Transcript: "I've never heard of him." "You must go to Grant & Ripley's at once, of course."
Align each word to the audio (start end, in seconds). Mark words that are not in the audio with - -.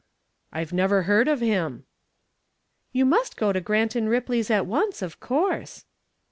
"I've 0.51 0.73
never 0.73 1.03
heard 1.03 1.27
of 1.27 1.41
him." 1.41 1.85
"You 2.91 3.05
must 3.05 3.37
go 3.37 3.53
to 3.53 3.61
Grant 3.61 3.93
& 3.93 3.93
Ripley's 3.93 4.49
at 4.49 4.65
once, 4.65 5.03
of 5.03 5.19
course." 5.19 5.85